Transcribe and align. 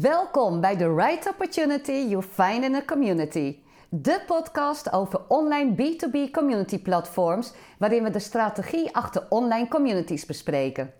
Welkom 0.00 0.60
bij 0.60 0.76
The 0.76 0.94
Right 0.94 1.28
Opportunity 1.28 1.92
You 1.92 2.22
Find 2.22 2.64
in 2.64 2.74
a 2.74 2.82
Community. 2.84 3.56
De 3.88 4.22
podcast 4.26 4.92
over 4.92 5.20
online 5.28 5.74
B2B 5.74 6.30
community 6.30 6.78
platforms, 6.78 7.52
waarin 7.78 8.02
we 8.02 8.10
de 8.10 8.18
strategie 8.18 8.94
achter 8.94 9.26
online 9.28 9.68
communities 9.68 10.26
bespreken. 10.26 10.92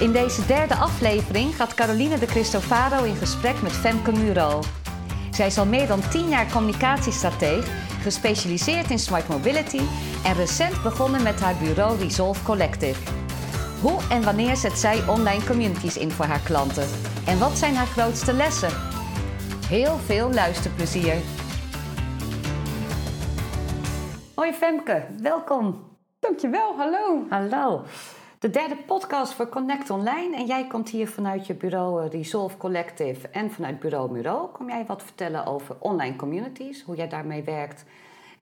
In 0.00 0.12
deze 0.12 0.46
derde 0.46 0.74
aflevering 0.74 1.56
gaat 1.56 1.74
Caroline 1.74 2.18
de 2.18 2.26
Cristofaro 2.26 3.04
in 3.04 3.14
gesprek 3.14 3.62
met 3.62 3.72
Femke 3.72 4.12
Muro. 4.12 4.60
Zij 5.30 5.46
is 5.46 5.58
al 5.58 5.66
meer 5.66 5.86
dan 5.86 6.00
10 6.10 6.28
jaar 6.28 6.52
communicatiestrateeg, 6.52 7.89
gespecialiseerd 8.00 8.90
in 8.90 8.98
smart 8.98 9.28
mobility 9.28 9.80
en 10.24 10.34
recent 10.34 10.82
begonnen 10.82 11.22
met 11.22 11.40
haar 11.40 11.54
bureau 11.62 11.98
Resolve 11.98 12.42
Collective. 12.42 13.00
Hoe 13.80 14.00
en 14.10 14.22
wanneer 14.22 14.56
zet 14.56 14.78
zij 14.78 15.08
online 15.08 15.44
communities 15.44 15.96
in 15.96 16.10
voor 16.10 16.24
haar 16.24 16.40
klanten? 16.40 16.88
En 17.26 17.38
wat 17.38 17.58
zijn 17.58 17.74
haar 17.74 17.86
grootste 17.86 18.32
lessen? 18.32 18.70
Heel 19.68 19.96
veel 19.96 20.32
luisterplezier. 20.32 21.14
Hoi 24.34 24.52
Femke, 24.52 25.06
welkom. 25.22 25.88
Dankjewel, 26.20 26.76
hallo. 26.76 27.26
Hallo. 27.28 27.84
De 28.40 28.50
derde 28.50 28.76
podcast 28.76 29.32
voor 29.32 29.48
Connect 29.48 29.90
Online. 29.90 30.36
En 30.36 30.46
jij 30.46 30.66
komt 30.66 30.88
hier 30.88 31.08
vanuit 31.08 31.46
je 31.46 31.54
bureau 31.54 32.04
eh, 32.04 32.10
Resolve 32.10 32.56
Collective 32.56 33.28
en 33.28 33.50
vanuit 33.50 33.80
bureau 33.80 34.12
Muro. 34.12 34.46
Kom 34.46 34.68
jij 34.68 34.86
wat 34.86 35.02
vertellen 35.02 35.46
over 35.46 35.76
online 35.80 36.16
communities, 36.16 36.82
hoe 36.82 36.96
jij 36.96 37.08
daarmee 37.08 37.42
werkt 37.42 37.84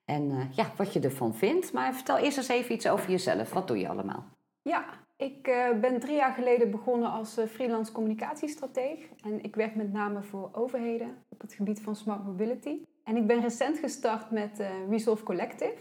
en 0.04 0.30
uh, 0.30 0.44
ja, 0.50 0.72
wat 0.76 0.92
je 0.92 1.00
ervan 1.00 1.34
vindt. 1.34 1.72
Maar 1.72 1.94
vertel 1.94 2.16
eerst 2.16 2.36
eens 2.36 2.48
even 2.48 2.74
iets 2.74 2.88
over 2.88 3.10
jezelf. 3.10 3.52
Wat 3.52 3.68
doe 3.68 3.78
je 3.78 3.88
allemaal? 3.88 4.24
Ja, 4.62 4.84
ik 5.16 5.48
uh, 5.48 5.80
ben 5.80 6.00
drie 6.00 6.16
jaar 6.16 6.32
geleden 6.32 6.70
begonnen 6.70 7.10
als 7.10 7.36
freelance 7.48 7.92
communicatiestrateeg. 7.92 9.08
En 9.22 9.42
ik 9.42 9.54
werk 9.54 9.74
met 9.74 9.92
name 9.92 10.22
voor 10.22 10.48
overheden 10.52 11.24
op 11.28 11.40
het 11.40 11.52
gebied 11.52 11.80
van 11.80 11.96
smart 11.96 12.24
mobility. 12.24 12.82
En 13.04 13.16
ik 13.16 13.26
ben 13.26 13.40
recent 13.40 13.78
gestart 13.78 14.30
met 14.30 14.62
Resolve 14.88 15.22
Collective. 15.22 15.76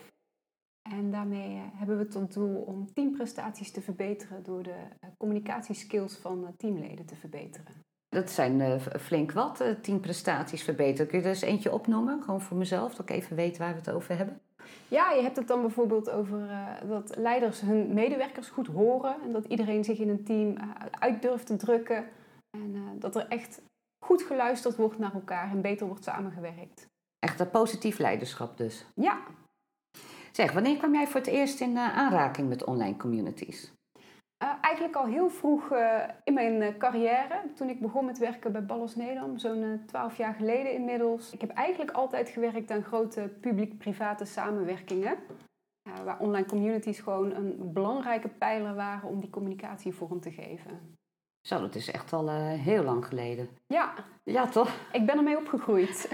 En 0.91 1.11
daarmee 1.11 1.55
uh, 1.55 1.61
hebben 1.73 1.97
we 1.97 2.07
tot 2.07 2.33
doel 2.33 2.55
om 2.55 2.93
teamprestaties 2.93 3.71
te 3.71 3.81
verbeteren 3.81 4.43
door 4.43 4.63
de 4.63 4.69
uh, 4.69 5.09
communicatieskills 5.17 6.15
van 6.15 6.43
uh, 6.43 6.47
teamleden 6.57 7.05
te 7.05 7.15
verbeteren. 7.15 7.85
Dat 8.09 8.29
zijn 8.29 8.79
flink 8.79 9.31
wat, 9.31 9.63
teamprestaties 9.81 10.63
verbeteren. 10.63 11.07
Kun 11.07 11.17
je 11.17 11.23
er 11.23 11.29
eens 11.29 11.41
eentje 11.41 11.73
opnoemen, 11.73 12.21
gewoon 12.23 12.41
voor 12.41 12.57
mezelf, 12.57 12.95
dat 12.95 13.09
ik 13.09 13.15
even 13.15 13.35
weet 13.35 13.57
waar 13.57 13.71
we 13.71 13.77
het 13.77 13.89
over 13.89 14.17
hebben? 14.17 14.41
Ja, 14.87 15.11
je 15.11 15.21
hebt 15.21 15.37
het 15.37 15.47
dan 15.47 15.61
bijvoorbeeld 15.61 16.09
over 16.09 16.49
dat 16.87 17.15
leiders 17.17 17.61
hun 17.61 17.93
medewerkers 17.93 18.47
goed 18.47 18.67
horen 18.67 19.15
en 19.23 19.31
dat 19.31 19.45
iedereen 19.45 19.83
zich 19.83 19.99
in 19.99 20.09
een 20.09 20.23
team 20.23 20.55
uit 20.91 21.21
durft 21.21 21.45
te 21.45 21.55
drukken. 21.55 22.05
En 22.57 22.97
dat 22.99 23.15
er 23.15 23.27
echt 23.27 23.61
goed 24.05 24.21
geluisterd 24.21 24.75
wordt 24.75 24.97
naar 24.97 25.13
elkaar 25.13 25.51
en 25.51 25.61
beter 25.61 25.87
wordt 25.87 26.03
samengewerkt. 26.03 26.87
Echt 27.19 27.39
een 27.39 27.49
positief 27.49 27.97
leiderschap 27.97 28.57
dus? 28.57 28.85
Ja, 28.95 29.19
Zeg, 30.37 30.51
wanneer 30.51 30.77
kwam 30.77 30.93
jij 30.93 31.07
voor 31.07 31.19
het 31.19 31.29
eerst 31.29 31.61
in 31.61 31.71
uh, 31.71 31.97
aanraking 31.97 32.49
met 32.49 32.63
online 32.63 32.97
communities? 32.97 33.71
Uh, 34.43 34.49
eigenlijk 34.61 34.95
al 34.95 35.05
heel 35.05 35.29
vroeg 35.29 35.71
uh, 35.71 36.03
in 36.23 36.33
mijn 36.33 36.77
carrière, 36.77 37.41
toen 37.55 37.69
ik 37.69 37.79
begon 37.79 38.05
met 38.05 38.17
werken 38.17 38.51
bij 38.51 38.65
Ballos 38.65 38.95
Nederland, 38.95 39.41
zo'n 39.41 39.83
twaalf 39.85 40.17
jaar 40.17 40.33
geleden 40.33 40.73
inmiddels. 40.73 41.31
Ik 41.31 41.41
heb 41.41 41.49
eigenlijk 41.49 41.91
altijd 41.91 42.29
gewerkt 42.29 42.71
aan 42.71 42.83
grote 42.83 43.33
publiek-private 43.41 44.25
samenwerkingen, 44.25 45.17
waar 46.03 46.19
online 46.19 46.45
communities 46.45 46.99
gewoon 46.99 47.35
een 47.35 47.73
belangrijke 47.73 48.29
pijler 48.29 48.75
waren 48.75 49.09
om 49.09 49.19
die 49.19 49.29
communicatie 49.29 49.93
vorm 49.93 50.19
te 50.19 50.31
geven. 50.31 50.95
Zo, 51.47 51.59
dat 51.59 51.75
is 51.75 51.91
echt 51.91 52.13
al 52.13 52.29
heel 52.55 52.83
lang 52.83 53.05
geleden. 53.05 53.49
Ja. 53.67 53.93
Ja, 54.23 54.47
toch? 54.47 54.69
Ik 54.91 55.05
ben 55.05 55.17
ermee 55.17 55.37
opgegroeid. 55.37 56.11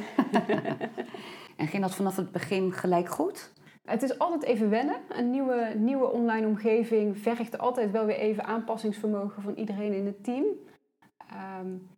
en 1.58 1.67
ging 1.67 1.82
dat 1.82 1.95
vanaf 1.95 2.16
het 2.16 2.32
begin 2.32 2.73
gelijk 2.73 3.10
goed? 3.10 3.52
Het 3.88 4.02
is 4.02 4.20
altijd 4.20 4.44
even 4.44 4.70
wennen. 4.70 4.95
Een 5.10 5.30
nieuwe, 5.30 5.73
nieuwe 5.77 6.11
online 6.11 6.48
omgeving 6.48 7.17
vergt 7.17 7.58
altijd 7.58 7.92
wel 7.92 8.05
weer 8.05 8.16
even 8.16 8.44
aanpassingsvermogen 8.44 9.42
van 9.42 9.54
iedereen 9.54 9.94
in 9.94 10.05
het 10.05 10.23
team. 10.23 10.45
Um, 11.60 11.89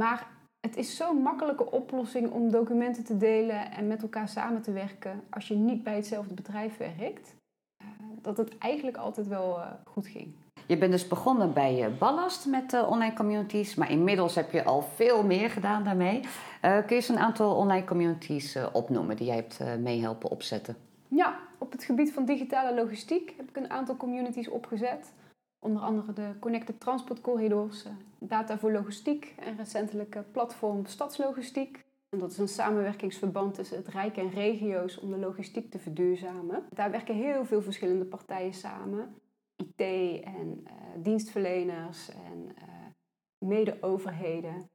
maar 0.00 0.26
het 0.60 0.76
is 0.76 0.96
zo'n 0.96 1.22
makkelijke 1.22 1.70
oplossing 1.70 2.30
om 2.30 2.50
documenten 2.50 3.04
te 3.04 3.16
delen 3.16 3.70
en 3.72 3.86
met 3.86 4.02
elkaar 4.02 4.28
samen 4.28 4.62
te 4.62 4.72
werken 4.72 5.22
als 5.30 5.48
je 5.48 5.54
niet 5.54 5.82
bij 5.82 5.94
hetzelfde 5.94 6.34
bedrijf 6.34 6.76
werkt. 6.76 7.34
Uh, 7.82 7.88
dat 8.22 8.36
het 8.36 8.58
eigenlijk 8.58 8.96
altijd 8.96 9.28
wel 9.28 9.58
uh, 9.58 9.66
goed 9.84 10.06
ging. 10.06 10.34
Je 10.66 10.78
bent 10.78 10.92
dus 10.92 11.08
begonnen 11.08 11.52
bij 11.52 11.88
uh, 11.88 11.98
Ballast 11.98 12.46
met 12.46 12.86
online 12.86 13.14
communities, 13.14 13.74
maar 13.74 13.90
inmiddels 13.90 14.34
heb 14.34 14.52
je 14.52 14.64
al 14.64 14.82
veel 14.82 15.24
meer 15.24 15.50
gedaan 15.50 15.84
daarmee. 15.84 16.20
kun 16.60 16.84
je 16.88 16.94
eens 16.94 17.08
een 17.08 17.18
aantal 17.18 17.56
online 17.56 17.84
communities 17.84 18.56
opnoemen 18.72 19.16
die 19.16 19.26
jij 19.26 19.36
hebt 19.36 19.60
meehelpen 19.80 20.30
opzetten? 20.30 20.76
Ja, 21.08 21.40
op 21.58 21.72
het 21.72 21.84
gebied 21.84 22.12
van 22.12 22.24
digitale 22.24 22.74
logistiek 22.74 23.34
heb 23.36 23.48
ik 23.48 23.56
een 23.56 23.70
aantal 23.70 23.96
communities 23.96 24.48
opgezet. 24.48 25.12
Onder 25.58 25.82
andere 25.82 26.12
de 26.12 26.32
Connected 26.40 26.80
Transport 26.80 27.20
Corridors, 27.20 27.84
eh, 27.84 27.92
Data 28.18 28.58
voor 28.58 28.72
Logistiek 28.72 29.34
en 29.38 29.56
recentelijk 29.56 30.18
platform 30.32 30.86
Stadslogistiek. 30.86 31.84
En 32.08 32.18
dat 32.18 32.30
is 32.30 32.38
een 32.38 32.48
samenwerkingsverband 32.48 33.54
tussen 33.54 33.76
het 33.76 33.88
Rijk 33.88 34.16
en 34.16 34.30
regio's 34.30 34.98
om 35.00 35.10
de 35.10 35.18
logistiek 35.18 35.70
te 35.70 35.78
verduurzamen. 35.78 36.64
Daar 36.70 36.90
werken 36.90 37.14
heel 37.14 37.44
veel 37.44 37.62
verschillende 37.62 38.04
partijen 38.04 38.54
samen. 38.54 39.14
IT 39.56 39.80
en 40.24 40.64
uh, 40.64 40.72
dienstverleners 41.02 42.10
en 42.10 42.48
uh, 42.58 43.48
mede-overheden 43.48 44.70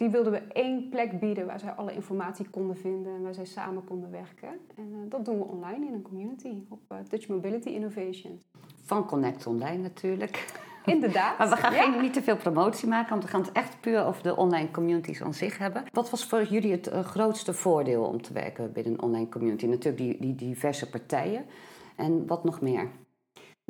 die 0.00 0.08
wilden 0.08 0.32
we 0.32 0.38
één 0.38 0.88
plek 0.88 1.20
bieden 1.20 1.46
waar 1.46 1.60
zij 1.60 1.70
alle 1.70 1.92
informatie 1.92 2.48
konden 2.50 2.76
vinden 2.76 3.14
en 3.14 3.22
waar 3.22 3.34
zij 3.34 3.44
samen 3.44 3.84
konden 3.84 4.10
werken. 4.10 4.48
En 4.76 4.88
uh, 4.92 5.10
dat 5.10 5.24
doen 5.24 5.38
we 5.38 5.44
online 5.44 5.86
in 5.86 5.92
een 5.92 6.02
community 6.02 6.62
op 6.68 6.80
uh, 6.92 6.98
Dutch 7.08 7.28
Mobility 7.28 7.68
Innovation. 7.68 8.40
Van 8.82 9.06
Connect 9.06 9.46
Online 9.46 9.82
natuurlijk. 9.82 10.52
Inderdaad. 10.84 11.36
maar 11.38 11.48
we 11.48 11.56
gaan 11.56 11.74
ja. 11.74 11.82
geen, 11.82 12.00
niet 12.00 12.12
te 12.12 12.22
veel 12.22 12.36
promotie 12.36 12.88
maken, 12.88 13.10
want 13.10 13.22
we 13.22 13.28
gaan 13.28 13.40
het 13.40 13.52
echt 13.52 13.80
puur 13.80 14.04
over 14.04 14.22
de 14.22 14.36
online 14.36 14.70
communities 14.70 15.22
aan 15.22 15.34
zich 15.34 15.58
hebben. 15.58 15.84
Wat 15.92 16.10
was 16.10 16.24
voor 16.24 16.42
jullie 16.42 16.72
het 16.72 16.88
uh, 16.88 17.00
grootste 17.00 17.52
voordeel 17.52 18.04
om 18.04 18.22
te 18.22 18.32
werken 18.32 18.72
binnen 18.72 18.92
een 18.92 19.02
online 19.02 19.28
community? 19.28 19.66
Natuurlijk 19.66 20.02
die, 20.02 20.16
die 20.20 20.34
diverse 20.34 20.90
partijen. 20.90 21.44
En 21.96 22.26
wat 22.26 22.44
nog 22.44 22.60
meer? 22.60 22.88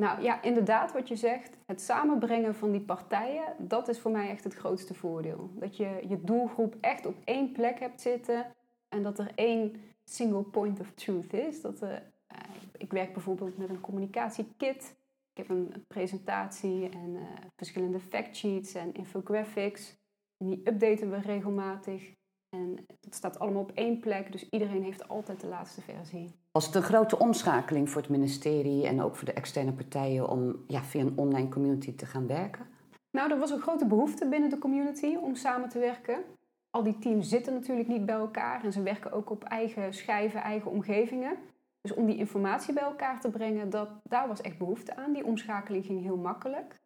Nou 0.01 0.21
ja, 0.21 0.41
inderdaad, 0.41 0.93
wat 0.93 1.07
je 1.07 1.15
zegt, 1.15 1.57
het 1.65 1.81
samenbrengen 1.81 2.55
van 2.55 2.71
die 2.71 2.81
partijen, 2.81 3.43
dat 3.57 3.87
is 3.87 3.99
voor 3.99 4.11
mij 4.11 4.29
echt 4.29 4.43
het 4.43 4.53
grootste 4.53 4.93
voordeel. 4.93 5.49
Dat 5.53 5.77
je 5.77 6.05
je 6.07 6.21
doelgroep 6.21 6.75
echt 6.79 7.05
op 7.05 7.15
één 7.23 7.51
plek 7.51 7.79
hebt 7.79 8.01
zitten 8.01 8.53
en 8.89 9.03
dat 9.03 9.19
er 9.19 9.31
één 9.35 9.75
single 10.03 10.43
point 10.43 10.79
of 10.79 10.91
truth 10.91 11.33
is. 11.33 11.61
Dat 11.61 11.81
er, 11.81 11.91
uh, 11.91 12.37
ik 12.77 12.91
werk 12.91 13.13
bijvoorbeeld 13.13 13.57
met 13.57 13.69
een 13.69 13.81
communicatiekit. 13.81 14.95
Ik 15.31 15.37
heb 15.37 15.49
een 15.49 15.85
presentatie 15.87 16.89
en 16.89 17.09
uh, 17.09 17.21
verschillende 17.55 17.99
factsheets 17.99 18.73
en 18.73 18.93
infographics. 18.93 19.97
En 20.37 20.47
die 20.47 20.61
updaten 20.63 21.11
we 21.11 21.17
regelmatig. 21.17 22.13
En 22.51 22.85
het 23.01 23.15
staat 23.15 23.39
allemaal 23.39 23.61
op 23.61 23.71
één 23.71 23.99
plek, 23.99 24.31
dus 24.31 24.49
iedereen 24.49 24.83
heeft 24.83 25.07
altijd 25.07 25.41
de 25.41 25.47
laatste 25.47 25.81
versie. 25.81 26.35
Was 26.51 26.65
het 26.65 26.75
een 26.75 26.81
grote 26.81 27.19
omschakeling 27.19 27.89
voor 27.89 28.01
het 28.01 28.09
ministerie 28.09 28.87
en 28.87 29.01
ook 29.01 29.15
voor 29.15 29.25
de 29.25 29.33
externe 29.33 29.73
partijen 29.73 30.29
om 30.29 30.63
ja, 30.67 30.83
via 30.83 31.01
een 31.01 31.17
online 31.17 31.49
community 31.49 31.95
te 31.95 32.05
gaan 32.05 32.27
werken? 32.27 32.67
Nou, 33.11 33.31
er 33.31 33.39
was 33.39 33.51
een 33.51 33.61
grote 33.61 33.85
behoefte 33.85 34.27
binnen 34.27 34.49
de 34.49 34.57
community 34.57 35.15
om 35.15 35.35
samen 35.35 35.69
te 35.69 35.79
werken. 35.79 36.23
Al 36.69 36.83
die 36.83 36.99
teams 36.99 37.29
zitten 37.29 37.53
natuurlijk 37.53 37.87
niet 37.87 38.05
bij 38.05 38.15
elkaar 38.15 38.63
en 38.63 38.71
ze 38.71 38.81
werken 38.81 39.11
ook 39.11 39.29
op 39.29 39.43
eigen 39.43 39.93
schijven, 39.93 40.41
eigen 40.41 40.71
omgevingen. 40.71 41.37
Dus 41.81 41.93
om 41.93 42.05
die 42.05 42.17
informatie 42.17 42.73
bij 42.73 42.83
elkaar 42.83 43.21
te 43.21 43.29
brengen, 43.29 43.69
dat, 43.69 43.89
daar 44.03 44.27
was 44.27 44.41
echt 44.41 44.57
behoefte 44.57 44.95
aan. 44.95 45.13
Die 45.13 45.25
omschakeling 45.25 45.85
ging 45.85 46.01
heel 46.01 46.17
makkelijk. 46.17 46.80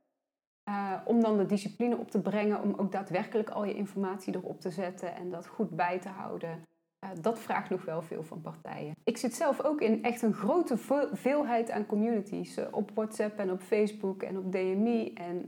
Uh, 0.70 0.94
om 1.06 1.22
dan 1.22 1.38
de 1.38 1.46
discipline 1.46 1.98
op 1.98 2.12
te 2.12 2.22
brengen 2.22 2.62
om 2.62 2.74
ook 2.78 2.92
daadwerkelijk 2.92 3.50
al 3.50 3.66
je 3.66 3.76
informatie 3.76 4.36
erop 4.36 4.62
te 4.62 4.70
zetten 4.70 5.16
en 5.16 5.30
dat 5.30 5.48
goed 5.48 5.70
bij 5.70 6.00
te 6.00 6.10
houden. 6.10 6.64
Uh, 7.04 7.10
dat 7.22 7.40
vraagt 7.40 7.70
nog 7.70 7.86
wel 7.86 8.02
veel 8.02 8.24
van 8.24 8.42
partijen. 8.42 8.96
Ik 9.04 9.18
zit 9.18 9.34
zelf 9.34 9.64
ook 9.64 9.82
in 9.82 10.04
echt 10.04 10.22
een 10.22 10.34
grote 10.34 10.78
veelheid 11.14 11.72
aan 11.72 11.86
communities. 11.86 12.58
Uh, 12.58 12.66
op 12.72 12.92
WhatsApp 12.94 13.40
en 13.40 13.52
op 13.52 13.62
Facebook 13.62 14.24
en 14.24 14.38
op 14.38 14.52
DMI 14.52 15.14
en 15.14 15.46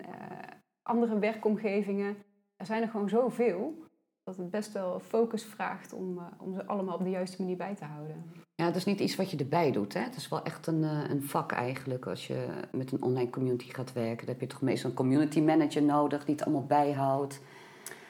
andere 0.82 1.20
werkomgevingen. 1.20 2.18
Er 2.56 2.66
zijn 2.66 2.82
er 2.82 2.90
gewoon 2.90 3.10
zoveel 3.10 3.84
dat 4.24 4.38
het 4.38 4.50
best 4.50 4.72
wel 4.72 5.00
focus 5.00 5.46
vraagt 5.46 5.94
om, 5.94 6.20
om 6.38 6.54
ze 6.54 6.66
allemaal 6.66 6.96
op 6.96 7.04
de 7.04 7.10
juiste 7.10 7.42
manier 7.42 7.58
bij 7.58 7.76
te 7.76 7.86
houden. 7.86 8.46
Ja, 8.62 8.66
dat 8.66 8.76
is 8.76 8.86
niet 8.86 9.00
iets 9.00 9.16
wat 9.16 9.32
je 9.32 9.38
erbij 9.38 9.72
doet. 9.72 9.94
Hè? 9.94 10.00
Het 10.00 10.16
is 10.16 10.30
wel 10.30 10.44
echt 10.44 10.68
een, 10.68 10.84
een 10.84 11.24
vak 11.24 11.52
eigenlijk. 11.52 12.06
Als 12.06 12.28
je 12.28 12.48
met 12.72 12.92
een 12.92 13.02
online 13.02 13.30
community 13.30 13.70
gaat 13.70 13.94
werken, 13.94 14.26
dan 14.26 14.36
heb 14.36 14.40
je 14.40 14.48
toch 14.48 14.62
meestal 14.62 14.90
een 14.90 14.96
community 14.96 15.42
manager 15.42 15.84
nodig 15.84 16.26
die 16.26 16.36
het 16.36 16.44
allemaal 16.44 16.66
bijhoudt. 16.66 17.42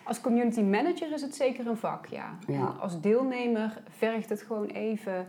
Als 0.04 0.22
community 0.22 0.62
manager 0.62 1.14
is 1.14 1.22
het 1.22 1.36
zeker 1.36 1.68
een 1.68 1.78
vak, 1.78 2.06
ja. 2.06 2.38
ja. 2.48 2.66
als 2.66 3.02
deelnemer 3.02 3.84
vergt 3.90 4.30
het 4.30 4.42
gewoon 4.42 4.68
even 4.68 5.28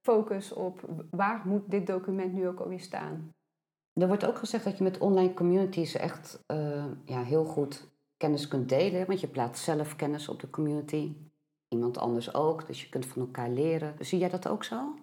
focus 0.00 0.52
op 0.52 0.88
waar 1.10 1.42
moet 1.44 1.70
dit 1.70 1.86
document 1.86 2.32
nu 2.32 2.48
ook 2.48 2.60
alweer 2.60 2.80
staan. 2.80 3.32
Er 3.92 4.06
wordt 4.06 4.26
ook 4.26 4.38
gezegd 4.38 4.64
dat 4.64 4.78
je 4.78 4.84
met 4.84 4.98
online 4.98 5.34
communities 5.34 5.96
echt 5.96 6.44
uh, 6.52 6.84
ja, 7.04 7.22
heel 7.22 7.44
goed 7.44 7.88
kennis 8.16 8.48
kunt 8.48 8.68
delen. 8.68 9.06
Want 9.06 9.20
je 9.20 9.28
plaatst 9.28 9.64
zelf 9.64 9.96
kennis 9.96 10.28
op 10.28 10.40
de 10.40 10.50
community. 10.50 11.12
Iemand 11.74 11.98
anders 11.98 12.34
ook. 12.34 12.66
Dus 12.66 12.82
je 12.82 12.88
kunt 12.88 13.06
van 13.06 13.22
elkaar 13.22 13.50
leren. 13.50 13.94
Zie 13.98 14.18
jij 14.18 14.28
dat 14.28 14.48
ook 14.48 14.64
zo? 14.64 14.94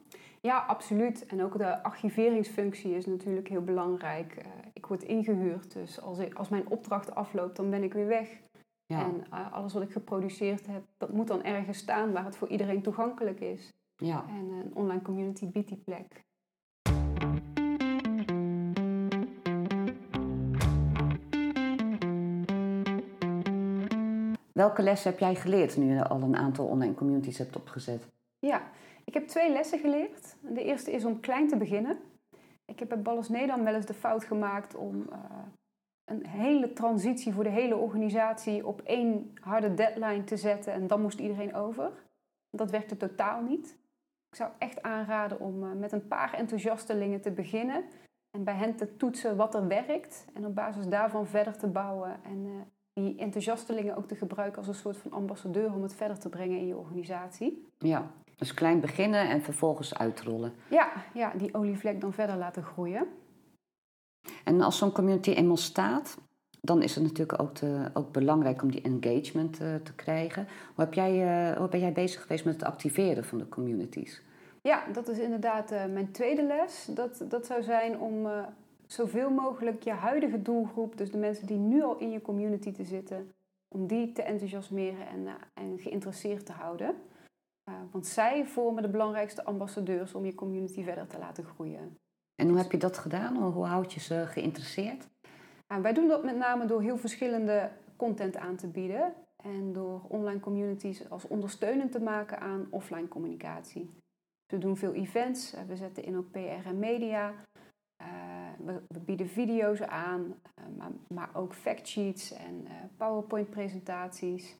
Ja, 0.41 0.57
absoluut. 0.57 1.25
En 1.25 1.43
ook 1.43 1.57
de 1.57 1.83
archiveringsfunctie 1.83 2.95
is 2.95 3.05
natuurlijk 3.05 3.47
heel 3.47 3.63
belangrijk. 3.63 4.35
Uh, 4.37 4.45
ik 4.73 4.85
word 4.85 5.03
ingehuurd, 5.03 5.73
dus 5.73 6.01
als, 6.01 6.17
ik, 6.17 6.33
als 6.33 6.49
mijn 6.49 6.69
opdracht 6.69 7.15
afloopt, 7.15 7.55
dan 7.55 7.69
ben 7.69 7.83
ik 7.83 7.93
weer 7.93 8.07
weg. 8.07 8.29
Ja. 8.85 9.03
En 9.03 9.23
uh, 9.33 9.53
alles 9.53 9.73
wat 9.73 9.83
ik 9.83 9.91
geproduceerd 9.91 10.67
heb, 10.67 10.83
dat 10.97 11.13
moet 11.13 11.27
dan 11.27 11.43
ergens 11.43 11.77
staan 11.77 12.11
waar 12.11 12.25
het 12.25 12.37
voor 12.37 12.47
iedereen 12.47 12.81
toegankelijk 12.81 13.39
is. 13.39 13.73
Ja. 13.95 14.25
En 14.29 14.51
een 14.51 14.75
online 14.75 15.01
community 15.01 15.47
biedt 15.47 15.67
die 15.67 15.81
plek. 15.85 16.25
Welke 24.57 24.81
lessen 24.81 25.09
heb 25.11 25.19
jij 25.19 25.35
geleerd 25.35 25.77
nu 25.77 25.93
je 25.93 26.07
al 26.07 26.21
een 26.21 26.35
aantal 26.35 26.65
online 26.65 26.93
communities 26.93 27.37
hebt 27.37 27.55
opgezet? 27.55 28.07
Ja, 28.39 28.61
ik 29.05 29.13
heb 29.13 29.27
twee 29.27 29.51
lessen 29.51 29.79
geleerd. 29.79 30.35
De 30.41 30.63
eerste 30.63 30.91
is 30.91 31.05
om 31.05 31.19
klein 31.19 31.47
te 31.47 31.57
beginnen. 31.57 31.99
Ik 32.65 32.79
heb 32.79 32.89
bij 32.89 33.01
Ballas 33.01 33.29
Nederland 33.29 33.63
wel 33.63 33.75
eens 33.75 33.85
de 33.85 33.93
fout 33.93 34.23
gemaakt 34.23 34.75
om 34.75 34.95
uh, 34.95 35.17
een 36.05 36.25
hele 36.25 36.73
transitie 36.73 37.33
voor 37.33 37.43
de 37.43 37.49
hele 37.49 37.75
organisatie 37.75 38.67
op 38.67 38.81
één 38.81 39.33
harde 39.41 39.73
deadline 39.73 40.23
te 40.23 40.37
zetten 40.37 40.73
en 40.73 40.87
dan 40.87 41.01
moest 41.01 41.19
iedereen 41.19 41.55
over. 41.55 41.91
Dat 42.49 42.71
werkte 42.71 42.97
totaal 42.97 43.41
niet. 43.41 43.77
Ik 44.29 44.35
zou 44.35 44.51
echt 44.57 44.81
aanraden 44.81 45.39
om 45.39 45.63
uh, 45.63 45.73
met 45.73 45.91
een 45.91 46.07
paar 46.07 46.33
enthousiastelingen 46.33 47.21
te 47.21 47.31
beginnen 47.31 47.83
en 48.31 48.43
bij 48.43 48.55
hen 48.55 48.75
te 48.75 48.95
toetsen 48.95 49.35
wat 49.35 49.55
er 49.55 49.67
werkt 49.67 50.25
en 50.33 50.45
op 50.45 50.55
basis 50.55 50.87
daarvan 50.87 51.27
verder 51.27 51.57
te 51.57 51.67
bouwen 51.67 52.19
en 52.23 52.45
uh, 52.45 52.61
die 53.03 53.15
enthousiastelingen 53.17 53.97
ook 53.97 54.07
te 54.07 54.15
gebruiken 54.15 54.57
als 54.57 54.67
een 54.67 54.73
soort 54.73 54.97
van 54.97 55.11
ambassadeur 55.11 55.73
om 55.73 55.81
het 55.81 55.95
verder 55.95 56.19
te 56.19 56.29
brengen 56.29 56.57
in 56.57 56.67
je 56.67 56.77
organisatie. 56.77 57.67
Ja, 57.77 58.11
dus 58.35 58.53
klein 58.53 58.79
beginnen 58.79 59.29
en 59.29 59.41
vervolgens 59.41 59.97
uitrollen. 59.97 60.53
Ja, 60.69 60.91
ja 61.13 61.33
die 61.37 61.53
olievlek 61.53 62.01
dan 62.01 62.13
verder 62.13 62.37
laten 62.37 62.63
groeien. 62.63 63.07
En 64.43 64.61
als 64.61 64.77
zo'n 64.77 64.91
community 64.91 65.31
eenmaal 65.31 65.57
staat, 65.57 66.17
dan 66.61 66.81
is 66.81 66.95
het 66.95 67.03
natuurlijk 67.03 67.41
ook, 67.41 67.53
te, 67.53 67.89
ook 67.93 68.11
belangrijk 68.11 68.61
om 68.61 68.71
die 68.71 68.81
engagement 68.81 69.61
uh, 69.61 69.75
te 69.75 69.95
krijgen. 69.95 70.47
Hoe, 70.75 70.83
heb 70.83 70.93
jij, 70.93 71.49
uh, 71.51 71.57
hoe 71.57 71.69
ben 71.69 71.79
jij 71.79 71.93
bezig 71.93 72.21
geweest 72.21 72.45
met 72.45 72.53
het 72.53 72.63
activeren 72.63 73.25
van 73.25 73.37
de 73.37 73.49
communities? 73.49 74.21
Ja, 74.61 74.83
dat 74.93 75.07
is 75.07 75.19
inderdaad 75.19 75.71
uh, 75.71 75.85
mijn 75.85 76.11
tweede 76.11 76.43
les. 76.43 76.89
Dat, 76.89 77.25
dat 77.29 77.45
zou 77.45 77.63
zijn 77.63 77.99
om 77.99 78.27
zoveel 78.87 79.29
mogelijk 79.29 79.83
je 79.83 79.91
huidige 79.91 80.41
doelgroep, 80.41 80.97
dus 80.97 81.11
de 81.11 81.17
mensen 81.17 81.47
die 81.47 81.57
nu 81.57 81.83
al 81.83 81.97
in 81.97 82.11
je 82.11 82.21
community 82.21 82.71
te 82.71 82.83
zitten, 82.83 83.31
om 83.67 83.87
die 83.87 84.11
te 84.11 84.21
enthousiasmeren 84.21 85.07
en, 85.07 85.27
en 85.53 85.79
geïnteresseerd 85.79 86.45
te 86.45 86.51
houden. 86.51 86.95
want 87.91 88.07
zij 88.07 88.45
vormen 88.45 88.83
de 88.83 88.89
belangrijkste 88.89 89.43
ambassadeurs 89.43 90.13
om 90.13 90.25
je 90.25 90.35
community 90.35 90.83
verder 90.83 91.07
te 91.07 91.17
laten 91.17 91.43
groeien. 91.43 91.97
En 92.35 92.47
hoe 92.47 92.57
heb 92.57 92.71
je 92.71 92.77
dat 92.77 92.97
gedaan? 92.97 93.35
Hoe 93.37 93.65
houd 93.65 93.93
je 93.93 93.99
ze 93.99 94.23
geïnteresseerd? 94.27 95.07
Wij 95.81 95.93
doen 95.93 96.07
dat 96.07 96.23
met 96.23 96.37
name 96.37 96.65
door 96.65 96.81
heel 96.81 96.97
verschillende 96.97 97.71
content 97.95 98.35
aan 98.37 98.55
te 98.55 98.67
bieden 98.67 99.13
en 99.43 99.73
door 99.73 100.01
online 100.07 100.39
communities 100.39 101.09
als 101.09 101.27
ondersteunend 101.27 101.91
te 101.91 101.99
maken 101.99 102.39
aan 102.39 102.67
offline 102.69 103.07
communicatie. 103.07 103.89
We 104.47 104.57
doen 104.57 104.77
veel 104.77 104.93
events, 104.93 105.55
we 105.67 105.75
zetten 105.75 106.03
in 106.03 106.17
op 106.17 106.31
PR 106.31 106.67
en 106.67 106.79
media, 106.79 107.33
we, 108.65 108.99
bieden 109.05 109.29
video's 109.29 109.81
aan, 109.81 110.21
uh, 110.21 110.77
maar, 110.77 110.91
maar, 111.07 111.29
ook 111.33 111.53
factsheets 111.53 112.31
en 112.31 112.63
uh, 112.63 112.71
PowerPoint-presentaties. 112.97 114.55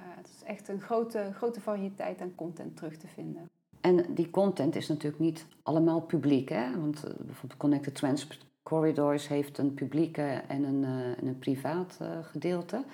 het 0.00 0.28
is 0.28 0.42
echt 0.42 0.68
een 0.68 0.80
grote, 0.80 1.30
grote 1.34 1.60
variëteit 1.60 2.20
aan 2.20 2.34
content 2.34 2.76
terug 2.76 2.96
te 2.96 3.06
vinden. 3.06 3.50
En 3.80 4.14
die 4.14 4.30
content 4.30 4.76
is 4.76 4.88
natuurlijk 4.88 5.22
niet 5.22 5.46
allemaal 5.62 6.00
publiek. 6.00 6.48
Hè? 6.48 6.80
Want 6.80 7.00
bijvoorbeeld 7.02 7.56
Connected 7.56 7.94
Transport 7.94 8.46
Corridors 8.62 9.28
heeft 9.28 9.58
een 9.58 9.74
publieke 9.74 10.42
en 10.48 10.64
een, 10.64 10.84
en 11.18 11.26
een 11.26 11.38
privaat 11.38 11.98
gedeelte. 12.22 12.84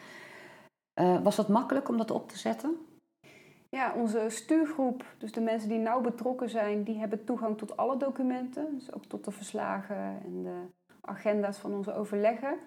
was 1.22 1.36
dat 1.36 1.48
makkelijk 1.48 1.88
om 1.88 1.96
dat 1.96 2.10
op 2.10 2.28
te 2.28 2.38
zetten? 2.38 2.76
Ja, 3.74 3.92
onze 3.96 4.26
stuurgroep, 4.28 5.04
dus 5.18 5.32
de 5.32 5.40
mensen 5.40 5.68
die 5.68 5.78
nauw 5.78 6.00
betrokken 6.00 6.50
zijn, 6.50 6.82
die 6.82 6.98
hebben 6.98 7.24
toegang 7.24 7.58
tot 7.58 7.76
alle 7.76 7.96
documenten. 7.96 8.66
Dus 8.74 8.92
ook 8.92 9.04
tot 9.04 9.24
de 9.24 9.30
verslagen 9.30 9.96
en 9.96 10.42
de 10.42 10.60
agenda's 11.00 11.58
van 11.58 11.74
onze 11.74 11.94
overleggen. 11.94 12.58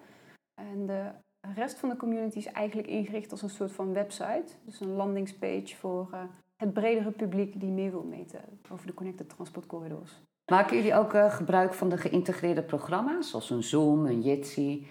En 0.54 0.86
de 0.86 1.10
rest 1.54 1.78
van 1.78 1.88
de 1.88 1.96
community 1.96 2.38
is 2.38 2.46
eigenlijk 2.46 2.88
ingericht 2.88 3.30
als 3.30 3.42
een 3.42 3.50
soort 3.50 3.72
van 3.72 3.92
website. 3.92 4.52
Dus 4.64 4.80
een 4.80 4.94
landingspage 4.94 5.76
voor 5.76 6.08
het 6.56 6.72
bredere 6.72 7.10
publiek 7.10 7.60
die 7.60 7.70
meer 7.70 7.90
wil 7.90 8.04
meten 8.04 8.40
over 8.72 8.86
de 8.86 8.94
Connected 8.94 9.28
Transport 9.28 9.66
Corridors. 9.66 10.22
Maken 10.50 10.76
jullie 10.76 10.94
ook 10.94 11.14
uh, 11.14 11.30
gebruik 11.34 11.74
van 11.74 11.88
de 11.88 11.96
geïntegreerde 11.96 12.62
programma's, 12.62 13.30
zoals 13.30 13.50
een 13.50 13.62
Zoom, 13.62 14.06
een 14.06 14.20
Jitsi? 14.20 14.86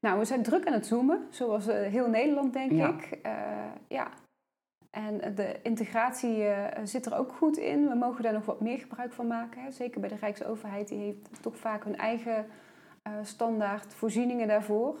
Nou, 0.00 0.18
we 0.18 0.24
zijn 0.24 0.42
druk 0.42 0.66
aan 0.66 0.72
het 0.72 0.86
zoomen, 0.86 1.26
zoals 1.30 1.68
uh, 1.68 1.74
heel 1.74 2.08
Nederland, 2.08 2.52
denk 2.52 2.72
ja. 2.72 2.88
ik. 2.88 3.18
Ja. 3.88 4.10
En 4.90 5.34
de 5.34 5.62
integratie 5.62 6.44
zit 6.84 7.06
er 7.06 7.16
ook 7.16 7.32
goed 7.32 7.56
in. 7.56 7.88
We 7.88 7.94
mogen 7.94 8.22
daar 8.22 8.32
nog 8.32 8.44
wat 8.44 8.60
meer 8.60 8.78
gebruik 8.78 9.12
van 9.12 9.26
maken. 9.26 9.72
Zeker 9.72 10.00
bij 10.00 10.08
de 10.08 10.16
Rijksoverheid, 10.16 10.88
die 10.88 10.98
heeft 10.98 11.42
toch 11.42 11.56
vaak 11.56 11.84
hun 11.84 11.96
eigen 11.96 12.46
standaard 13.22 13.94
voorzieningen 13.94 14.48
daarvoor. 14.48 14.96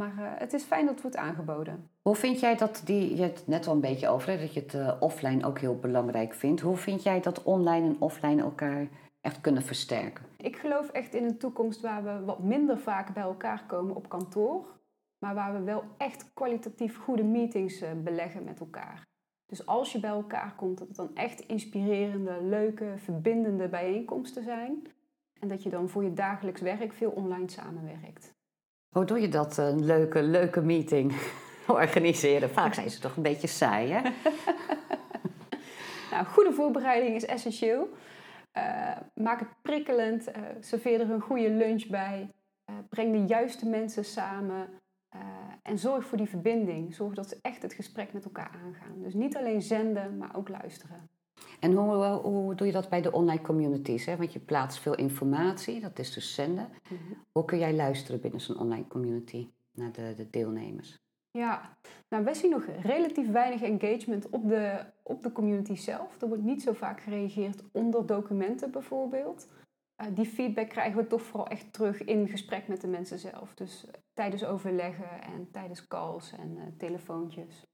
Maar 0.00 0.34
het 0.38 0.52
is 0.52 0.62
fijn 0.62 0.84
dat 0.84 0.94
het 0.94 1.02
wordt 1.02 1.16
aangeboden. 1.16 1.90
Hoe 2.02 2.14
vind 2.14 2.40
jij 2.40 2.56
dat 2.56 2.82
die, 2.84 3.16
je 3.16 3.22
hebt 3.22 3.38
het 3.38 3.46
net 3.46 3.66
al 3.66 3.74
een 3.74 3.80
beetje 3.80 4.08
over, 4.08 4.30
hè, 4.30 4.38
dat 4.38 4.54
je 4.54 4.64
het 4.66 4.98
offline 5.00 5.46
ook 5.46 5.58
heel 5.58 5.78
belangrijk 5.78 6.34
vindt. 6.34 6.60
Hoe 6.60 6.76
vind 6.76 7.02
jij 7.02 7.20
dat 7.20 7.42
online 7.42 7.86
en 7.86 7.96
offline 7.98 8.42
elkaar 8.42 8.88
echt 9.20 9.40
kunnen 9.40 9.62
versterken? 9.62 10.24
Ik 10.36 10.56
geloof 10.56 10.88
echt 10.88 11.14
in 11.14 11.24
een 11.24 11.38
toekomst 11.38 11.80
waar 11.80 12.04
we 12.04 12.24
wat 12.24 12.42
minder 12.42 12.78
vaak 12.78 13.14
bij 13.14 13.22
elkaar 13.22 13.64
komen 13.66 13.96
op 13.96 14.08
kantoor, 14.08 14.66
maar 15.18 15.34
waar 15.34 15.52
we 15.52 15.60
wel 15.60 15.84
echt 15.96 16.32
kwalitatief 16.34 16.98
goede 16.98 17.24
meetings 17.24 17.82
beleggen 18.02 18.44
met 18.44 18.60
elkaar. 18.60 19.04
Dus 19.46 19.66
als 19.66 19.92
je 19.92 20.00
bij 20.00 20.10
elkaar 20.10 20.54
komt, 20.56 20.78
dat 20.78 20.88
het 20.88 20.96
dan 20.96 21.14
echt 21.14 21.40
inspirerende, 21.40 22.42
leuke, 22.42 22.94
verbindende 22.96 23.68
bijeenkomsten 23.68 24.42
zijn. 24.42 24.86
En 25.40 25.48
dat 25.48 25.62
je 25.62 25.70
dan 25.70 25.88
voor 25.88 26.04
je 26.04 26.12
dagelijks 26.12 26.60
werk 26.60 26.92
veel 26.92 27.10
online 27.10 27.50
samenwerkt. 27.50 28.34
Hoe 28.88 29.04
doe 29.04 29.20
je 29.20 29.28
dat, 29.28 29.56
een 29.56 29.84
leuke, 29.84 30.22
leuke 30.22 30.60
meeting? 30.60 31.12
organiseren. 31.66 32.50
Vaak 32.50 32.74
zijn 32.74 32.90
ze 32.90 33.00
toch 33.00 33.16
een 33.16 33.22
beetje 33.22 33.46
saai, 33.46 33.92
hè? 33.92 34.00
nou, 36.10 36.26
goede 36.26 36.52
voorbereiding 36.52 37.14
is 37.14 37.26
essentieel. 37.26 37.88
Uh, 38.56 38.96
maak 39.14 39.38
het 39.38 39.48
prikkelend, 39.62 40.28
uh, 40.28 40.34
serveer 40.60 41.00
er 41.00 41.10
een 41.10 41.20
goede 41.20 41.50
lunch 41.50 41.86
bij, 41.86 42.30
uh, 42.70 42.76
breng 42.88 43.12
de 43.12 43.34
juiste 43.34 43.68
mensen 43.68 44.04
samen 44.04 44.68
en 45.62 45.78
zorg 45.78 46.04
voor 46.04 46.18
die 46.18 46.28
verbinding. 46.28 46.94
Zorg 46.94 47.14
dat 47.14 47.28
ze 47.28 47.38
echt 47.42 47.62
het 47.62 47.72
gesprek 47.72 48.12
met 48.12 48.24
elkaar 48.24 48.60
aangaan. 48.64 49.02
Dus 49.02 49.14
niet 49.14 49.36
alleen 49.36 49.62
zenden, 49.62 50.16
maar 50.16 50.36
ook 50.36 50.48
luisteren. 50.48 51.08
En 51.60 51.72
hoe, 51.72 52.04
hoe 52.04 52.54
doe 52.54 52.66
je 52.66 52.72
dat 52.72 52.88
bij 52.88 53.02
de 53.02 53.12
online 53.12 53.40
communities? 53.40 54.06
Hè? 54.06 54.16
Want 54.16 54.32
je 54.32 54.38
plaatst 54.38 54.78
veel 54.78 54.94
informatie, 54.94 55.80
dat 55.80 55.98
is 55.98 56.12
dus 56.12 56.34
zenden. 56.34 56.68
Mm 56.68 56.96
-hmm. 56.96 57.16
Hoe 57.32 57.44
kun 57.44 57.58
jij 57.58 57.74
luisteren 57.74 58.20
binnen 58.20 58.40
zo'n 58.40 58.58
online 58.58 58.86
community 58.86 59.48
naar 59.72 59.92
de, 59.92 60.14
de 60.16 60.30
deelnemers? 60.30 61.04
Ja, 61.30 61.76
nou 62.08 62.24
wij 62.24 62.34
zien 62.34 62.50
nog 62.50 62.64
relatief 62.82 63.30
weinig 63.30 63.62
engagement 63.62 64.28
op 64.30 64.48
de, 64.48 64.84
op 65.02 65.22
de 65.22 65.32
community 65.32 65.74
zelf. 65.74 66.22
Er 66.22 66.28
wordt 66.28 66.42
niet 66.42 66.62
zo 66.62 66.72
vaak 66.72 67.00
gereageerd 67.00 67.62
onder 67.72 68.06
documenten 68.06 68.70
bijvoorbeeld. 68.70 69.48
Uh, 70.02 70.06
die 70.14 70.26
feedback 70.26 70.68
krijgen 70.68 70.96
we 70.96 71.06
toch 71.06 71.22
vooral 71.22 71.48
echt 71.48 71.72
terug 71.72 72.04
in 72.04 72.28
gesprek 72.28 72.68
met 72.68 72.80
de 72.80 72.86
mensen 72.86 73.18
zelf. 73.18 73.54
Dus 73.54 73.84
uh, 73.84 73.90
tijdens 74.14 74.44
overleggen 74.44 75.22
en 75.22 75.50
tijdens 75.50 75.86
calls 75.86 76.32
en 76.32 76.56
uh, 76.56 76.62
telefoontjes. 76.78 77.66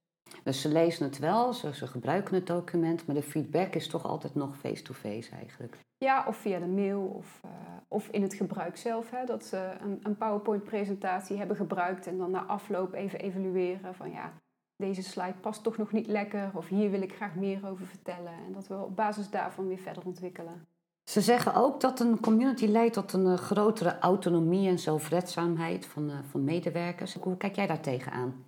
Dus 0.43 0.61
ze 0.61 0.69
lezen 0.69 1.05
het 1.05 1.19
wel, 1.19 1.53
ze, 1.53 1.75
ze, 1.75 1.87
gebruiken 1.87 2.35
het 2.35 2.47
document, 2.47 3.07
maar 3.07 3.15
de 3.15 3.23
feedback 3.23 3.75
is 3.75 3.89
toch 3.89 4.05
altijd 4.05 4.35
nog 4.35 4.57
face-to-face 4.57 5.31
eigenlijk. 5.31 5.79
Ja, 5.99 6.25
of 6.27 6.37
via 6.37 6.59
de 6.59 6.67
mail 6.67 7.03
of, 7.03 7.41
uh, 7.45 7.51
of 7.89 8.09
in 8.09 8.23
het 8.23 8.35
gebruik 8.35 8.77
zelf. 8.77 9.11
Hè, 9.11 9.25
dat 9.25 9.45
ze 9.45 9.77
een, 9.81 9.99
een 10.03 10.17
PowerPoint-presentatie 10.17 11.37
hebben 11.37 11.57
gebruikt 11.57 12.07
en 12.07 12.19
dan 12.19 12.31
na 12.31 12.45
afloop 12.45 12.93
even 12.93 13.19
evalueren 13.19 13.95
van 13.95 14.11
ja, 14.11 14.33
deze 14.77 15.03
slide 15.03 15.39
past 15.41 15.63
toch 15.63 15.77
nog 15.77 15.93
niet 15.93 16.07
lekker 16.07 16.51
of 16.55 16.69
hier 16.69 16.91
wil 16.91 17.03
ik 17.03 17.15
graag 17.15 17.35
meer 17.35 17.69
over 17.69 17.87
vertellen. 17.87 18.33
En 18.47 18.53
dat 18.53 18.69
we 18.69 18.75
op 18.75 18.97
basis 18.97 19.31
daarvan 19.31 19.67
weer 19.67 19.79
verder 19.79 20.07
ontwikkelen. 20.07 20.67
Ze 21.05 21.21
zeggen 21.21 21.55
ook 21.55 21.81
dat 21.81 22.01
een 22.01 22.21
community 22.21 22.67
leidt 22.67 22.95
tot 22.95 23.13
een 23.13 23.27
uh, 23.27 23.35
grotere 23.35 23.99
autonomie 23.99 24.69
en 24.69 24.79
zelfredzaamheid 24.79 25.87
van, 25.87 26.11
uh, 26.11 26.19
van 26.31 26.45
medewerkers. 26.45 27.15
Hoe 27.15 27.37
kijk 27.37 27.57
jij 27.57 27.67
daar 27.67 27.81
tegenaan? 27.81 28.47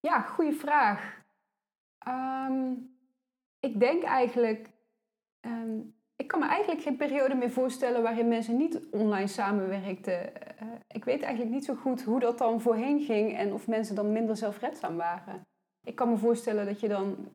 Ja, 0.00 0.20
goede 0.20 0.52
vraag. 0.52 1.20
Um, 2.08 2.96
ik 3.60 3.80
denk 3.80 4.02
eigenlijk, 4.02 4.70
um, 5.46 5.94
Ik 6.16 6.28
kan 6.28 6.40
me 6.40 6.46
eigenlijk 6.46 6.82
geen 6.82 6.96
periode 6.96 7.34
meer 7.34 7.50
voorstellen 7.50 8.02
waarin 8.02 8.28
mensen 8.28 8.56
niet 8.56 8.80
online 8.90 9.26
samenwerkten. 9.26 10.32
Uh, 10.62 10.68
ik 10.88 11.04
weet 11.04 11.22
eigenlijk 11.22 11.54
niet 11.54 11.64
zo 11.64 11.74
goed 11.74 12.02
hoe 12.02 12.20
dat 12.20 12.38
dan 12.38 12.60
voorheen 12.60 13.00
ging 13.00 13.36
en 13.36 13.52
of 13.52 13.68
mensen 13.68 13.94
dan 13.94 14.12
minder 14.12 14.36
zelfredzaam 14.36 14.96
waren. 14.96 15.42
Ik 15.86 15.94
kan 15.94 16.08
me 16.10 16.16
voorstellen 16.16 16.66
dat 16.66 16.80
je 16.80 16.88
dan 16.88 17.34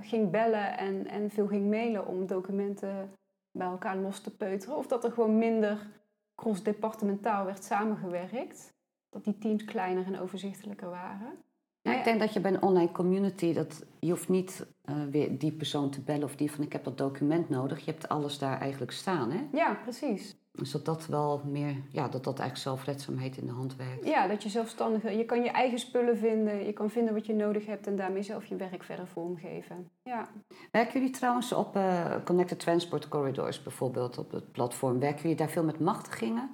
ging 0.00 0.30
bellen 0.30 0.78
en, 0.78 1.06
en 1.06 1.30
veel 1.30 1.46
ging 1.46 1.70
mailen 1.70 2.06
om 2.06 2.26
documenten 2.26 3.12
bij 3.54 3.66
elkaar 3.66 3.96
los 3.96 4.20
te 4.20 4.36
peuteren. 4.36 4.76
Of 4.76 4.86
dat 4.86 5.04
er 5.04 5.12
gewoon 5.12 5.38
minder 5.38 5.90
cross-departementaal 6.34 7.44
werd 7.44 7.64
samengewerkt. 7.64 8.72
Dat 9.10 9.24
die 9.24 9.38
teams 9.38 9.64
kleiner 9.64 10.06
en 10.06 10.20
overzichtelijker 10.20 10.90
waren. 10.90 11.32
Ja, 11.80 11.98
ik 11.98 12.04
denk 12.04 12.20
dat 12.20 12.32
je 12.32 12.40
bij 12.40 12.52
een 12.52 12.62
online 12.62 12.92
community, 12.92 13.52
dat, 13.52 13.84
je 14.00 14.10
hoeft 14.10 14.28
niet 14.28 14.66
uh, 14.84 15.04
weer 15.10 15.38
die 15.38 15.52
persoon 15.52 15.90
te 15.90 16.00
bellen 16.00 16.24
of 16.24 16.36
die 16.36 16.50
van 16.50 16.64
ik 16.64 16.72
heb 16.72 16.84
dat 16.84 16.98
document 16.98 17.48
nodig. 17.48 17.84
Je 17.84 17.90
hebt 17.90 18.08
alles 18.08 18.38
daar 18.38 18.60
eigenlijk 18.60 18.92
staan, 18.92 19.30
hè? 19.30 19.48
Ja, 19.52 19.74
precies. 19.74 20.36
Dus 20.56 20.70
dat 20.70 20.84
dat 20.84 21.06
wel 21.06 21.40
meer, 21.44 21.76
ja, 21.90 22.08
dat 22.08 22.24
dat 22.24 22.38
eigenlijk 22.38 22.56
zelfredzaamheid 22.56 23.36
in 23.36 23.46
de 23.46 23.52
hand 23.52 23.76
werkt. 23.76 24.04
Ja, 24.04 24.26
dat 24.26 24.42
je 24.42 24.48
zelfstandig, 24.48 25.02
je 25.02 25.24
kan 25.24 25.42
je 25.42 25.50
eigen 25.50 25.78
spullen 25.78 26.16
vinden, 26.16 26.64
je 26.66 26.72
kan 26.72 26.90
vinden 26.90 27.14
wat 27.14 27.26
je 27.26 27.34
nodig 27.34 27.66
hebt 27.66 27.86
en 27.86 27.96
daarmee 27.96 28.22
zelf 28.22 28.44
je 28.44 28.56
werk 28.56 28.82
verder 28.82 29.06
vormgeven. 29.06 29.90
Ja. 30.02 30.28
Werken 30.70 30.92
jullie 30.92 31.14
trouwens 31.14 31.52
op 31.52 31.76
uh, 31.76 32.14
Connected 32.24 32.60
Transport 32.60 33.08
Corridors 33.08 33.62
bijvoorbeeld, 33.62 34.18
op 34.18 34.30
het 34.30 34.52
platform? 34.52 34.98
Werken 34.98 35.22
jullie 35.22 35.36
daar 35.36 35.50
veel 35.50 35.64
met 35.64 35.80
machtigingen 35.80 36.50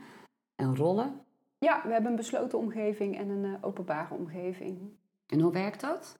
en 0.54 0.76
rollen? 0.76 1.20
Ja, 1.58 1.82
we 1.84 1.92
hebben 1.92 2.10
een 2.10 2.16
besloten 2.16 2.58
omgeving 2.58 3.18
en 3.18 3.28
een 3.28 3.44
uh, 3.44 3.54
openbare 3.60 4.14
omgeving. 4.14 4.98
En 5.26 5.40
hoe 5.40 5.52
werkt 5.52 5.80
dat? 5.80 6.18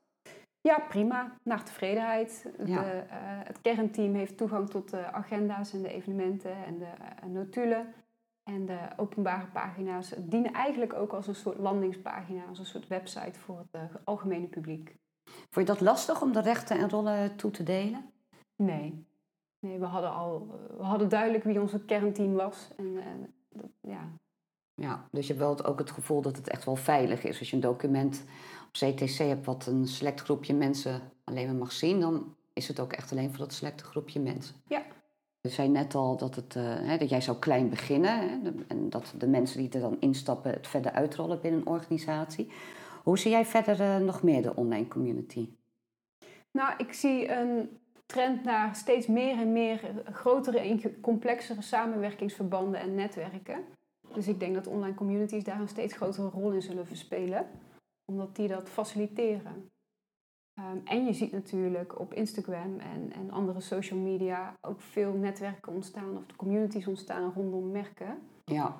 Ja, 0.60 0.78
prima. 0.88 1.36
Naar 1.42 1.64
tevredenheid. 1.64 2.46
De, 2.56 2.70
uh, 2.70 3.06
het 3.44 3.60
kernteam 3.60 4.14
heeft 4.14 4.36
toegang 4.36 4.70
tot 4.70 4.90
de 4.90 5.12
agenda's 5.12 5.72
en 5.72 5.82
de 5.82 5.92
evenementen 5.92 6.64
en 6.64 6.78
de 6.78 6.92
uh, 7.24 7.30
notulen. 7.30 7.94
En 8.42 8.66
de 8.66 8.78
openbare 8.96 9.46
pagina's 9.46 10.14
dienen 10.18 10.52
eigenlijk 10.52 10.92
ook 10.92 11.12
als 11.12 11.26
een 11.26 11.34
soort 11.34 11.58
landingspagina, 11.58 12.44
als 12.48 12.58
een 12.58 12.66
soort 12.66 12.88
website 12.88 13.38
voor 13.38 13.58
het 13.58 13.82
uh, 13.82 13.96
algemene 14.04 14.46
publiek. 14.46 14.96
Vond 15.24 15.66
je 15.66 15.72
dat 15.72 15.80
lastig 15.80 16.22
om 16.22 16.32
de 16.32 16.40
rechten 16.40 16.78
en 16.78 16.90
rollen 16.90 17.36
toe 17.36 17.50
te 17.50 17.62
delen? 17.62 18.10
Nee. 18.56 19.06
Nee, 19.58 19.78
we 19.78 19.84
hadden 19.84 20.12
al 20.12 20.46
we 20.76 20.82
hadden 20.82 21.08
duidelijk 21.08 21.44
wie 21.44 21.60
onze 21.60 21.84
kernteam 21.84 22.34
was. 22.34 22.70
En, 22.76 22.98
ja. 23.80 24.08
Ja, 24.80 25.08
dus 25.10 25.26
je 25.26 25.32
hebt 25.32 25.44
wel 25.44 25.64
ook 25.64 25.78
het 25.78 25.90
gevoel 25.90 26.22
dat 26.22 26.36
het 26.36 26.48
echt 26.48 26.64
wel 26.64 26.76
veilig 26.76 27.24
is. 27.24 27.38
Als 27.38 27.50
je 27.50 27.56
een 27.56 27.62
document 27.62 28.24
CTC 28.72 29.16
hebt 29.16 29.46
wat 29.46 29.66
een 29.66 29.86
select 29.86 30.20
groepje 30.20 30.54
mensen 30.54 31.00
alleen 31.24 31.46
maar 31.46 31.54
mag 31.54 31.72
zien, 31.72 32.00
dan 32.00 32.34
is 32.52 32.68
het 32.68 32.80
ook 32.80 32.92
echt 32.92 33.12
alleen 33.12 33.30
voor 33.30 33.38
dat 33.38 33.52
selecte 33.52 33.84
groepje 33.84 34.20
mensen. 34.20 34.54
Ja. 34.66 34.82
Je 35.40 35.48
zei 35.48 35.68
net 35.68 35.94
al 35.94 36.16
dat, 36.16 36.34
het, 36.34 36.54
uh, 36.54 36.62
hè, 36.64 36.96
dat 36.96 37.08
jij 37.08 37.20
zou 37.20 37.38
klein 37.38 37.68
beginnen 37.68 38.18
hè, 38.18 38.50
en 38.68 38.90
dat 38.90 39.14
de 39.18 39.26
mensen 39.26 39.58
die 39.58 39.70
er 39.70 39.80
dan 39.80 40.00
instappen 40.00 40.52
het 40.52 40.66
verder 40.66 40.92
uitrollen 40.92 41.40
binnen 41.40 41.60
een 41.60 41.66
organisatie. 41.66 42.50
Hoe 43.02 43.18
zie 43.18 43.30
jij 43.30 43.44
verder 43.44 43.80
uh, 43.80 43.96
nog 43.96 44.22
meer 44.22 44.42
de 44.42 44.56
online 44.56 44.88
community? 44.88 45.48
Nou, 46.50 46.74
ik 46.76 46.92
zie 46.92 47.32
een 47.32 47.78
trend 48.06 48.44
naar 48.44 48.76
steeds 48.76 49.06
meer 49.06 49.38
en 49.38 49.52
meer 49.52 49.80
grotere 50.12 50.58
en 50.58 51.00
complexere 51.00 51.62
samenwerkingsverbanden 51.62 52.80
en 52.80 52.94
netwerken. 52.94 53.64
Dus 54.12 54.28
ik 54.28 54.40
denk 54.40 54.54
dat 54.54 54.66
online 54.66 54.94
communities 54.94 55.44
daar 55.44 55.60
een 55.60 55.68
steeds 55.68 55.94
grotere 55.94 56.28
rol 56.28 56.50
in 56.52 56.62
zullen 56.62 56.86
verspelen 56.86 57.46
omdat 58.10 58.36
die 58.36 58.48
dat 58.48 58.68
faciliteren. 58.68 59.70
Um, 60.58 60.82
en 60.84 61.04
je 61.04 61.12
ziet 61.12 61.32
natuurlijk 61.32 62.00
op 62.00 62.14
Instagram 62.14 62.78
en, 62.78 63.12
en 63.12 63.30
andere 63.30 63.60
social 63.60 63.98
media 63.98 64.56
ook 64.60 64.80
veel 64.80 65.12
netwerken 65.12 65.72
ontstaan 65.72 66.16
of 66.16 66.26
de 66.26 66.36
communities 66.36 66.86
ontstaan 66.86 67.32
rondom 67.32 67.70
merken. 67.70 68.18
Ja. 68.44 68.76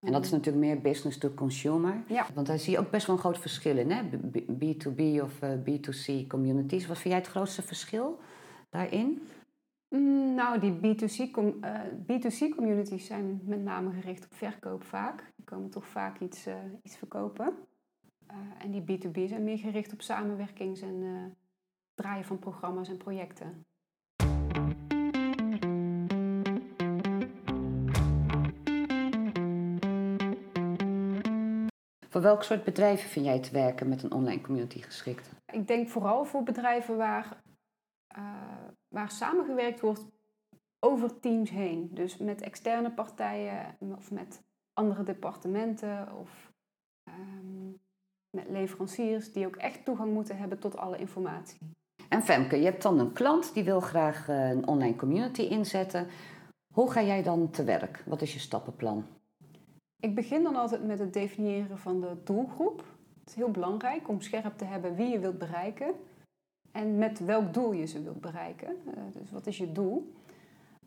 En 0.00 0.12
dat 0.12 0.24
is 0.24 0.30
natuurlijk 0.30 0.64
meer 0.64 0.80
business 0.80 1.18
to 1.18 1.30
consumer. 1.34 2.04
Ja. 2.08 2.26
Want 2.34 2.46
daar 2.46 2.58
zie 2.58 2.72
je 2.72 2.78
ook 2.78 2.90
best 2.90 3.06
wel 3.06 3.16
een 3.16 3.22
groot 3.22 3.38
verschil 3.38 3.78
in, 3.78 3.90
hè? 3.90 4.02
B2B 4.34 5.22
of 5.22 5.42
uh, 5.42 5.50
B2C 5.50 6.26
communities. 6.26 6.86
Wat 6.86 6.98
vind 6.98 7.14
jij 7.14 7.22
het 7.22 7.30
grootste 7.30 7.62
verschil 7.62 8.18
daarin? 8.70 9.22
Mm, 9.94 10.34
nou, 10.34 10.58
die 10.58 10.72
B2C, 10.72 11.30
com 11.30 11.56
uh, 11.64 11.80
B2C 12.02 12.54
communities 12.56 13.06
zijn 13.06 13.40
met 13.44 13.62
name 13.62 13.92
gericht 13.92 14.24
op 14.24 14.34
verkoop 14.34 14.84
vaak. 14.84 15.32
Die 15.36 15.44
komen 15.44 15.70
toch 15.70 15.86
vaak 15.86 16.20
iets, 16.20 16.46
uh, 16.46 16.54
iets 16.82 16.96
verkopen. 16.96 17.56
Uh, 18.30 18.36
en 18.58 18.70
die 18.70 18.82
B2B 18.82 19.28
zijn 19.28 19.44
meer 19.44 19.58
gericht 19.58 19.92
op 19.92 20.02
samenwerkings- 20.02 20.80
en 20.80 21.36
draaien 21.94 22.24
van 22.24 22.38
programma's 22.38 22.88
en 22.88 22.96
projecten. 22.96 23.66
Voor 32.08 32.22
welk 32.22 32.42
soort 32.42 32.64
bedrijven 32.64 33.10
vind 33.10 33.24
jij 33.24 33.40
te 33.40 33.52
werken 33.52 33.88
met 33.88 34.02
een 34.02 34.12
online 34.12 34.40
community 34.40 34.82
geschikt? 34.82 35.30
Ik 35.52 35.66
denk 35.66 35.88
vooral 35.88 36.24
voor 36.24 36.42
bedrijven 36.42 36.96
waar, 36.96 37.42
waar 38.88 39.10
samengewerkt 39.10 39.80
wordt 39.80 40.06
over 40.78 41.20
teams 41.20 41.50
heen. 41.50 41.90
Dus 41.92 42.16
met 42.16 42.40
externe 42.40 42.90
partijen 42.90 43.76
of 43.96 44.10
met 44.10 44.42
andere 44.72 45.02
departementen 45.02 46.08
of 46.20 46.52
um, 47.08 47.80
met 48.30 48.48
leveranciers 48.48 49.32
die 49.32 49.46
ook 49.46 49.56
echt 49.56 49.84
toegang 49.84 50.12
moeten 50.12 50.36
hebben 50.36 50.58
tot 50.58 50.76
alle 50.76 50.96
informatie. 50.96 51.58
En 52.08 52.22
Femke, 52.22 52.56
je 52.56 52.64
hebt 52.64 52.82
dan 52.82 52.98
een 52.98 53.12
klant 53.12 53.54
die 53.54 53.64
wil 53.64 53.80
graag 53.80 54.28
eh, 54.28 54.50
een 54.50 54.66
online 54.66 54.96
community 54.96 55.42
inzetten. 55.42 56.06
Hoe 56.74 56.90
ga 56.90 57.02
jij 57.02 57.22
dan 57.22 57.50
te 57.50 57.64
werk? 57.64 58.02
Wat 58.06 58.22
is 58.22 58.32
je 58.32 58.38
stappenplan? 58.38 59.04
Ik 60.00 60.14
begin 60.14 60.42
dan 60.42 60.56
altijd 60.56 60.84
met 60.86 60.98
het 60.98 61.12
definiëren 61.12 61.78
van 61.78 62.00
de 62.00 62.16
doelgroep. 62.24 62.84
Het 63.20 63.28
is 63.28 63.34
heel 63.34 63.50
belangrijk 63.50 64.08
om 64.08 64.20
scherp 64.20 64.58
te 64.58 64.64
hebben 64.64 64.94
wie 64.96 65.08
je 65.08 65.18
wilt 65.18 65.38
bereiken 65.38 65.94
en 66.74 66.98
met 66.98 67.24
welk 67.24 67.54
doel 67.54 67.72
je 67.72 67.86
ze 67.86 68.02
wilt 68.02 68.20
bereiken. 68.20 68.76
Uh, 68.86 68.92
dus 69.12 69.30
wat 69.30 69.46
is 69.46 69.58
je 69.58 69.72
doel? 69.72 70.12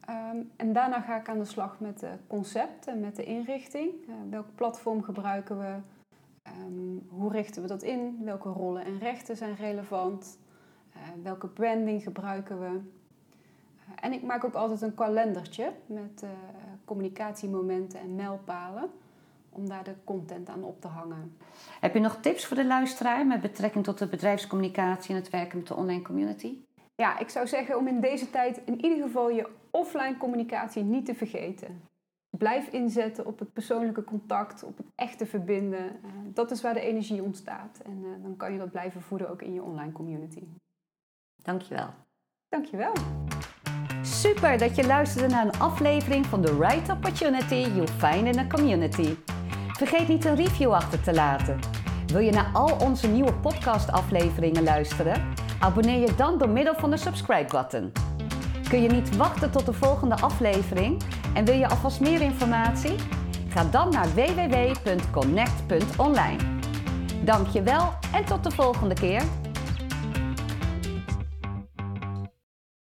Um, 0.10 0.51
en 0.56 0.74
daarna 0.74 1.01
ga 1.01 1.20
ik 1.20 1.29
aan 1.29 1.39
de 1.39 1.46
slag 1.46 1.79
met 1.79 2.01
het 2.01 2.20
concept 2.27 2.88
en 2.88 3.00
met 3.00 3.15
de 3.15 3.24
inrichting. 3.24 3.91
Uh, 3.91 4.15
welk 4.29 4.46
platform 4.56 5.03
gebruiken 5.03 5.60
we? 5.60 5.75
Um, 6.65 7.08
hoe 7.10 7.32
richten 7.32 7.62
we 7.62 7.67
dat 7.67 7.84
in? 7.84 8.20
Welke 8.24 8.50
rollen 8.50 8.86
en 8.86 9.00
rechten 9.00 9.38
zijn 9.38 9.56
relevant? 9.56 10.39
Uh, 10.96 11.24
welke 11.24 11.48
branding 11.48 12.03
gebruiken 12.03 12.60
we? 12.60 12.79
En 13.96 14.13
ik 14.13 14.24
maak 14.24 14.44
ook 14.44 14.53
altijd 14.53 14.82
een 14.82 14.96
kalendertje 14.96 15.72
met 15.86 16.25
communicatiemomenten 16.86 18.00
en 18.00 18.15
mijlpalen 18.15 18.89
om 19.58 19.70
daar 19.70 19.84
de 19.84 19.96
content 20.04 20.50
aan 20.50 20.64
op 20.64 20.82
te 20.82 20.88
hangen. 20.88 21.38
Heb 21.80 21.94
je 21.94 22.00
nog 22.00 22.18
tips 22.22 22.46
voor 22.46 22.58
de 22.58 22.66
luisteraar 22.66 23.28
met 23.28 23.42
betrekking 23.42 23.84
tot 23.84 23.98
de 23.98 24.08
bedrijfscommunicatie 24.08 25.10
en 25.10 25.22
het 25.22 25.30
werken 25.30 25.58
met 25.58 25.68
de 25.68 25.76
online 25.76 26.02
community? 26.02 26.58
Ja, 26.96 27.20
ik 27.20 27.30
zou 27.30 27.48
zeggen 27.48 27.78
om 27.78 27.88
in 27.88 28.02
deze 28.02 28.30
tijd 28.30 28.62
in 28.66 28.84
ieder 28.84 29.02
geval 29.02 29.30
je 29.30 29.50
offline 29.72 30.18
communicatie 30.18 30.84
niet 30.84 31.06
te 31.06 31.16
vergeten. 31.16 31.82
Blijf 32.38 32.68
inzetten 32.68 33.26
op 33.26 33.40
het 33.40 33.54
persoonlijke 33.54 34.04
contact, 34.04 34.64
op 34.64 34.78
het 34.78 34.86
echte 34.96 35.26
verbinden. 35.26 35.86
Uh, 35.86 36.12
dat 36.34 36.52
is 36.52 36.62
waar 36.62 36.74
de 36.74 36.80
energie 36.80 37.24
ontstaat. 37.24 37.80
En 37.86 38.04
uh, 38.04 38.24
dan 38.24 38.38
kan 38.38 38.52
je 38.52 38.58
dat 38.58 38.72
blijven 38.72 39.02
voeden 39.02 39.30
ook 39.30 39.42
in 39.42 39.54
je 39.54 39.64
online 39.64 39.92
community. 39.92 40.44
Dankjewel. 41.44 41.90
Dankjewel. 42.50 42.94
Super 44.02 44.58
dat 44.58 44.76
je 44.76 44.86
luisterde 44.86 45.34
naar 45.34 45.46
een 45.46 45.60
aflevering 45.60 46.26
van 46.26 46.42
The 46.42 46.58
Right 46.58 46.90
Opportunity 46.90 47.56
You 47.56 47.88
Find 47.88 48.36
in 48.36 48.40
a 48.40 48.48
Community. 48.48 49.16
Vergeet 49.78 50.08
niet 50.08 50.26
een 50.26 50.36
review 50.36 50.74
achter 50.74 51.02
te 51.02 51.14
laten. 51.14 51.60
Wil 52.08 52.20
je 52.20 52.32
naar 52.32 52.50
al 52.54 52.78
onze 52.82 53.08
nieuwe 53.08 53.34
podcast-afleveringen 53.34 54.64
luisteren? 54.64 55.34
Abonneer 55.60 56.00
je 56.00 56.16
dan 56.16 56.38
door 56.38 56.50
middel 56.50 56.76
van 56.76 56.90
de 56.90 56.98
subscribe-button. 56.98 57.92
Kun 58.70 58.82
je 58.82 58.90
niet 58.90 59.16
wachten 59.16 59.52
tot 59.52 59.66
de 59.66 59.74
volgende 59.74 60.16
aflevering? 60.16 61.02
En 61.34 61.46
wil 61.46 61.56
je 61.56 61.68
alvast 61.68 62.00
meer 62.00 62.22
informatie? 62.22 62.96
Ga 63.50 63.64
dan 63.64 63.90
naar 63.90 64.14
www.connect.online. 64.14 66.38
Dank 67.24 67.48
je 67.48 67.62
wel 67.62 67.94
en 68.14 68.26
tot 68.26 68.44
de 68.44 68.52
volgende 68.52 68.96
keer. 68.96 69.24